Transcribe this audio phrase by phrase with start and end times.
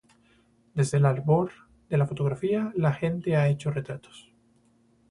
[0.73, 1.51] Desde el albor
[1.87, 4.31] de la fotografía la gente ha hecho retratos.